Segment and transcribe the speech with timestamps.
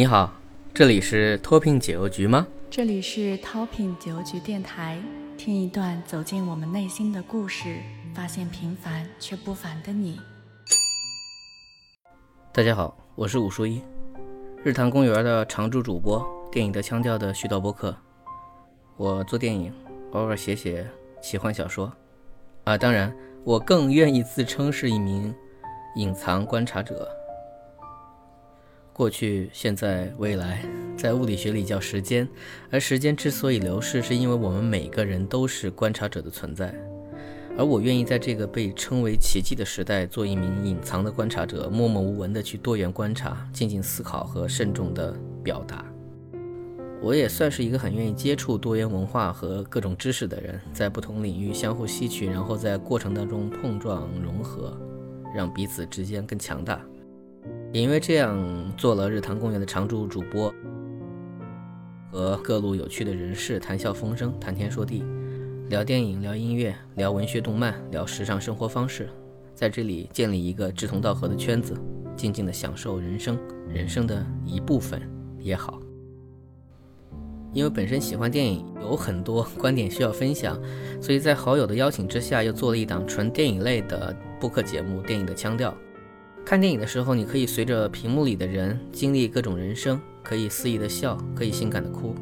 [0.00, 0.32] 你好，
[0.72, 2.46] 这里是脱贫解忧局吗？
[2.70, 4.98] 这里是 Topping 解忧局电台，
[5.36, 7.76] 听一段走进我们内心的故事，
[8.14, 10.18] 发现平凡却不凡的你。
[12.50, 13.82] 大家好，我是武淑一，
[14.64, 17.94] 日坛公园的常驻主播，电影的腔调的絮叨播客。
[18.96, 19.70] 我做电影，
[20.12, 20.88] 偶尔写写
[21.20, 21.92] 奇幻小说，
[22.64, 25.34] 啊，当然，我更愿意自称是一名
[25.96, 27.06] 隐藏观察者。
[29.00, 30.62] 过去、现在、未来，
[30.94, 32.28] 在物理学里叫时间，
[32.70, 36.74] 而时间之所以流逝，是因为我们每个人都是观察者的存在。
[37.56, 45.82] 而我愿意在这个被称为奇迹的时代，做一名隐藏的观察者，默默无闻地去多元观察、静静思考和慎重地表达。
[47.00, 54.78] 我也算是一个很愿意接触多元文化和各种知识的人，在不同领域相互吸取，然后在过程当中碰撞融合，
[55.34, 56.78] 让彼此之间更强大。
[57.72, 58.36] 也因为这样，
[58.76, 60.52] 做了日坛公园的常驻主播，
[62.10, 65.04] 和各路有趣的人士谈笑风生、谈天说地，
[65.68, 69.08] 聊电影、聊音乐、聊文学动漫、聊时尚生活方式，
[69.54, 71.72] 在这里建立一个志同道合的圈子，
[72.16, 75.00] 静静的享受人生，人生的一部分
[75.38, 75.80] 也好。
[77.52, 80.60] 因为本身喜欢电影，有很多观点需要分享，
[81.00, 85.70] 所以在好友的邀请之下，又做了一档纯电影类的播客节目《电影的腔调》。
[86.44, 92.14] 看电影的时候，你可以随着屏幕里的人经历各种人生，可以肆意的笑，可以性感的哭。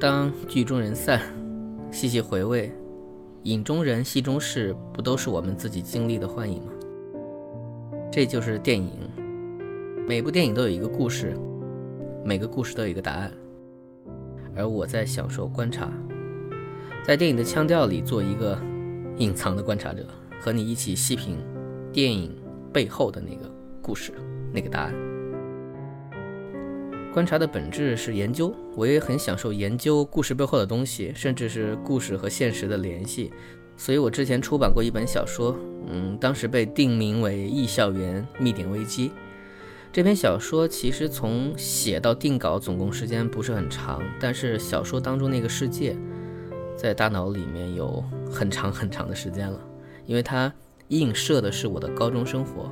[0.00, 1.20] 当剧中人散，
[1.92, 2.72] 细细回味，
[3.44, 6.72] 影中人、戏中事，不都是我们自己经历的幻影吗？
[8.10, 8.90] 这就是电影。
[10.08, 11.36] 每部电影都有一个故事，
[12.24, 13.32] 每个故事都有一个答案。
[14.56, 15.92] 而我在享受观察，
[17.04, 18.58] 在电影的腔调里做一个
[19.18, 20.06] 隐藏的观察者，
[20.40, 21.36] 和你一起细品
[21.92, 22.34] 电影
[22.72, 23.50] 背后的那个
[23.80, 24.12] 故事，
[24.52, 24.94] 那个答案。
[27.12, 33.32] 观察的本质是研究，我也很享受研究故事背后的东西，甚至是故事和现实的联系。
[33.74, 39.08] 所以我之前出版过一本小说，嗯，当时被定名为《异校园密点危机》。
[39.92, 45.96] 这篇小说其实从写到定稿总共时间不是很长，但是小说当中那个世界，
[46.76, 49.58] 在大脑里面有很长很长的时间了，
[50.04, 50.52] 因为它
[50.88, 52.70] 映射的是我的高中生活。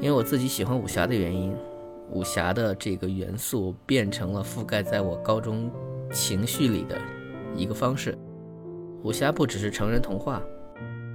[0.00, 1.54] 因为我自己喜欢武侠的原因，
[2.10, 5.70] 武侠的这个元素变成了覆盖在我高中
[6.10, 6.98] 情绪里的
[7.54, 8.16] 一个方式。
[9.02, 10.42] 武侠不只是成人童话，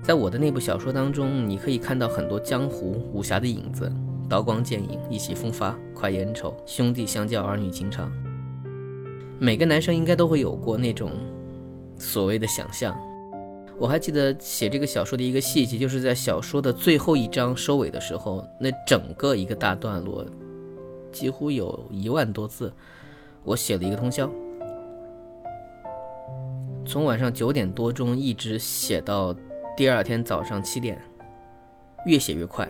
[0.03, 3.91] 在我的那部小说当中，你可以看到很多江湖武侠的影子。
[4.27, 8.11] 刀光剑影，意气风发，快意恩仇，兄弟相交，儿女情长。
[9.37, 11.11] 每个男生应该都会有过那种
[11.97, 12.95] 所谓的想象。
[13.77, 20.25] 我还记得写这个小说的一个细节，就是在小说的最后一章收尾的时候，那整个一个大段落，
[21.11, 22.71] 几乎有一万多字，
[23.43, 24.31] 我写了一个通宵，
[26.85, 29.35] 从晚上九点多钟一直写到
[29.75, 31.01] 第二天早上七点，
[32.05, 32.69] 越写越快。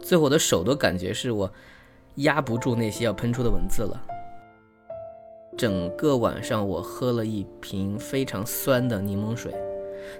[0.00, 1.50] 最后，我的手都感觉是我
[2.16, 4.00] 压不住那些要喷出的文字了。
[5.56, 9.52] 整个晚上，我喝了一瓶非常酸的柠檬水，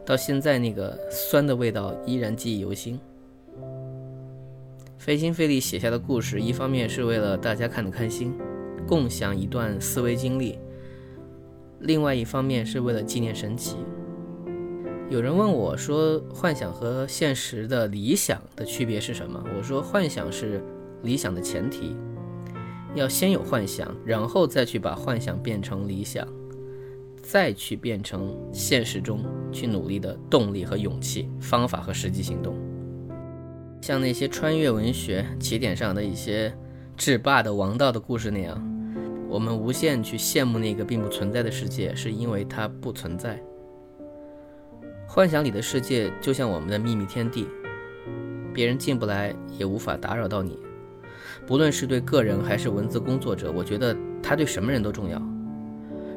[0.05, 2.99] 到现在那个酸的味道依然记忆犹新。
[4.99, 8.35] 费心费力写下的故事，一方面是为了大家看得开心，
[8.87, 10.59] 共享一段思维经历；
[11.81, 13.77] 另外一方面是为了纪念神奇。
[15.09, 20.61] 有人问我说：“幻想和现实的理想的区别是什么？”我说：“幻想是
[21.03, 21.95] 理想的前提，
[22.97, 26.27] 要先有幻想，然后再去把幻想变成理想，
[27.29, 32.57] 再去变成现实中去努力的动力和勇气、方法和实际行动。
[33.81, 36.57] 像那些穿越文学起点上的一些
[36.97, 38.57] 制霸的王道的故事那样，
[39.29, 43.43] 我们无限去羡慕那个并不存在的世界，是因为它不存在。”
[45.09, 47.49] 幻想里的世界就像我们的秘密天地，
[48.55, 50.59] 别人进不来，也无法打扰到你。
[51.45, 55.21] 不论是对个人还是文字工作者，我觉得它对什么人都重要。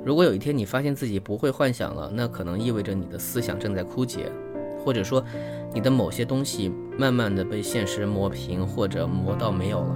[0.05, 4.31] 如果有一天你发现自己不会幻想了，那可能意味着你的思想正在枯竭，
[4.83, 5.23] 或者说
[5.73, 9.95] 你的某些东西慢慢的被现实磨平，或者磨到没有了。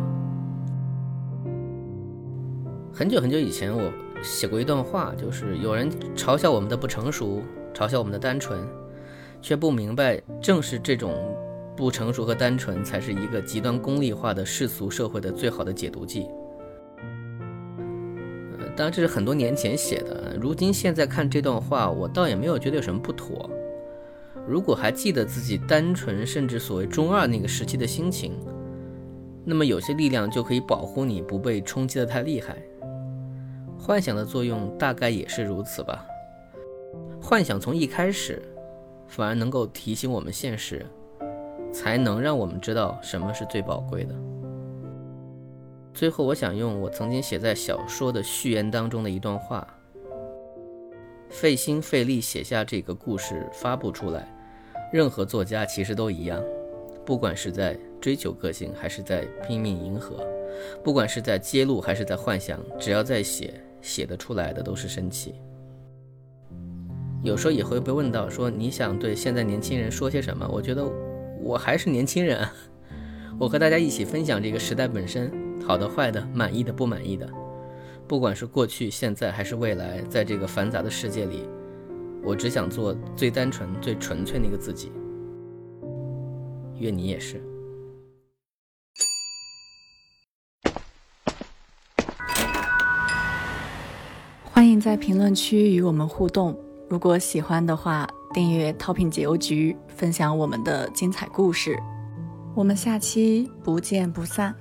[2.94, 3.92] 很久很久以前，我
[4.22, 7.42] 写过一段话，就是有人嘲笑我们的不成熟，
[7.74, 8.60] 嘲笑我们的单纯。
[9.42, 11.14] 却不明白，正是这种
[11.76, 16.28] 不成熟和单纯，才是一个极端功利化的世俗社会的最好的解毒剂。
[18.76, 23.50] 当然这是很多年前写的，如今现在看这段话，我倒也没有觉得有什么不妥。
[24.48, 28.34] 如果还记得自己单纯甚至所谓中二那个时期的心情，
[29.46, 32.58] 那么有些力量就可以保护你不被冲击的太厉害。
[33.78, 36.06] 幻想的作用大概也是如此吧。
[37.22, 38.42] 幻想从一开始，
[39.08, 40.86] 反而能够提醒我们现实，
[41.72, 44.16] 才能让我们知道什么是最宝贵的。
[45.94, 49.66] 最后，我想用我曾经写在小说的序言当中的一段话：
[51.30, 54.28] 费心费力写下这个故事，发布出来，
[54.92, 56.44] 任何作家其实都一样，
[57.06, 60.26] 不管是在追求个性，还是在拼命迎合，
[60.84, 65.36] 不管是在揭露，还是在幻想，只要在写，写得出来的都是神奇。
[67.22, 70.50] 有时候也会被问到，说你想对现在年轻人说些什么？
[70.52, 70.84] 我觉得
[71.40, 72.46] 我还是年轻人，
[73.40, 75.43] 我和大家一起分享这个时代本身。
[75.66, 77.30] 好的、坏的、满意的、不满意的，
[78.08, 81.48] 不管是过去、现在还是未来，在这个繁杂的世界里，
[82.24, 84.92] 我只想做最单纯、最纯粹那个自己。
[86.80, 87.42] 愿你也是。
[94.44, 96.58] 欢迎在评论区与我们互动。
[96.90, 101.78] 如果喜欢的话，订阅淘品解忧局，分享我们的精彩故事。
[102.56, 104.54] 我们下期不见不散。